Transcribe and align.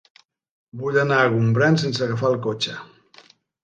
Vull 0.83 0.97
anar 1.03 1.21
a 1.25 1.29
Gombrèn 1.35 1.79
sense 1.85 2.05
agafar 2.09 2.35
el 2.35 2.43
cotxe. 2.51 2.79